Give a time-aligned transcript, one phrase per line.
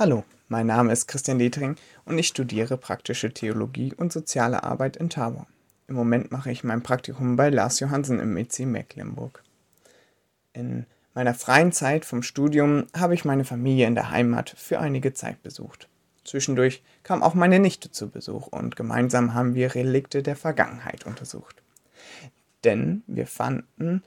[0.00, 1.74] Hallo, mein Name ist Christian Detring
[2.04, 5.48] und ich studiere praktische Theologie und soziale Arbeit in Tabor.
[5.88, 9.42] Im Moment mache ich mein Praktikum bei Lars Johansen im EC Mecklenburg.
[10.52, 15.14] In meiner freien Zeit vom Studium habe ich meine Familie in der Heimat für einige
[15.14, 15.88] Zeit besucht.
[16.22, 21.60] Zwischendurch kam auch meine Nichte zu Besuch und gemeinsam haben wir Relikte der Vergangenheit untersucht.
[22.62, 24.04] Denn wir fanden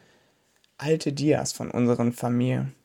[0.78, 2.76] alte Dias von unseren Familien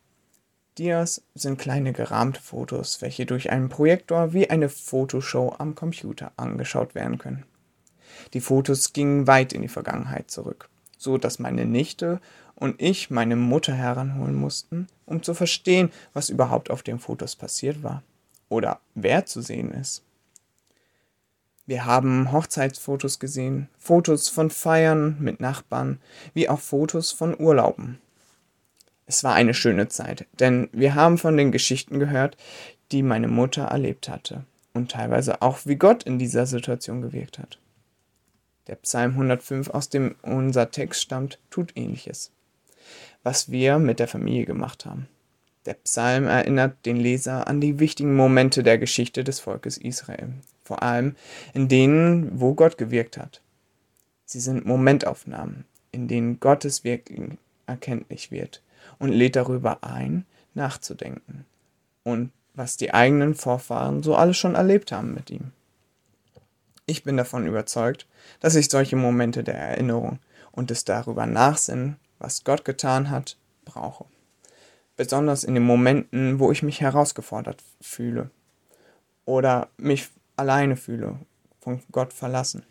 [0.79, 6.95] Dias sind kleine gerahmte Fotos, welche durch einen Projektor wie eine Fotoshow am Computer angeschaut
[6.95, 7.45] werden können.
[8.35, 12.21] Die Fotos gingen weit in die Vergangenheit zurück, so dass meine Nichte
[12.55, 17.83] und ich meine Mutter heranholen mussten, um zu verstehen, was überhaupt auf den Fotos passiert
[17.83, 18.03] war
[18.49, 20.03] oder wer zu sehen ist.
[21.65, 26.01] Wir haben Hochzeitsfotos gesehen, Fotos von Feiern mit Nachbarn,
[26.33, 27.99] wie auch Fotos von Urlauben.
[29.07, 32.37] Es war eine schöne Zeit, denn wir haben von den Geschichten gehört,
[32.91, 37.59] die meine Mutter erlebt hatte und teilweise auch, wie Gott in dieser Situation gewirkt hat.
[38.67, 42.33] Der Psalm 105, aus dem unser Text stammt, tut ähnliches,
[43.23, 45.07] was wir mit der Familie gemacht haben.
[45.67, 50.31] Der Psalm erinnert den Leser an die wichtigen Momente der Geschichte des Volkes Israel,
[50.65, 51.15] vor allem
[51.55, 53.41] in denen, wo Gott gewirkt hat.
[54.25, 58.63] Sie sind Momentaufnahmen, in denen Gottes Wirken erkenntlich wird
[58.99, 61.45] und lädt darüber ein, nachzudenken
[62.03, 65.53] und was die eigenen Vorfahren so alles schon erlebt haben mit ihm.
[66.87, 68.07] Ich bin davon überzeugt,
[68.41, 70.21] dass ich solche Momente der Erinnerung
[70.53, 74.07] und des darüber Nachsinnen, was Gott getan hat, brauche.
[74.97, 78.31] Besonders in den Momenten, wo ich mich herausgefordert fühle
[79.25, 81.19] oder mich alleine fühle,
[81.61, 82.63] von Gott verlassen.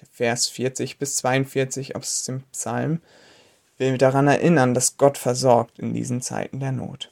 [0.00, 3.00] Der Vers 40 bis 42 aus dem Psalm
[3.78, 7.10] will daran erinnern, dass Gott versorgt in diesen Zeiten der Not.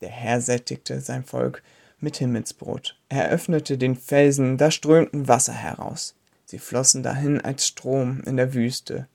[0.00, 1.62] Der Herr sättigte sein Volk
[1.98, 2.96] mit Himmelsbrot.
[3.10, 6.14] Er öffnete den Felsen, da strömten Wasser heraus.
[6.46, 9.06] Sie flossen dahin als Strom in der Wüste,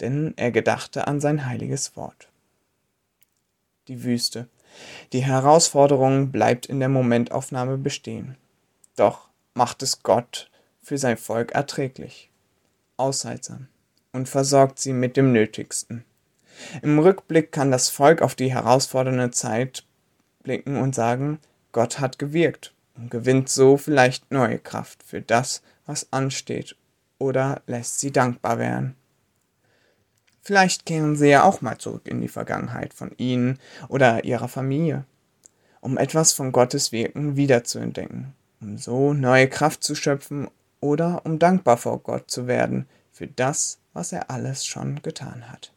[0.00, 2.28] denn er gedachte an sein heiliges Wort.
[3.88, 4.48] Die Wüste.
[5.12, 8.36] Die Herausforderung bleibt in der Momentaufnahme bestehen.
[8.96, 10.50] Doch macht es Gott
[10.82, 12.30] für sein Volk erträglich,
[12.96, 13.68] aushaltsam
[14.14, 16.04] und versorgt sie mit dem Nötigsten.
[16.82, 19.84] Im Rückblick kann das Volk auf die herausfordernde Zeit
[20.44, 21.40] blicken und sagen,
[21.72, 26.76] Gott hat gewirkt und gewinnt so vielleicht neue Kraft für das, was ansteht,
[27.18, 28.94] oder lässt sie dankbar werden.
[30.42, 33.58] Vielleicht kehren sie ja auch mal zurück in die Vergangenheit von ihnen
[33.88, 35.04] oder ihrer Familie,
[35.80, 40.48] um etwas von Gottes Wirken wiederzuentdecken, um so neue Kraft zu schöpfen
[40.80, 45.73] oder um dankbar vor Gott zu werden für das, was er alles schon getan hat.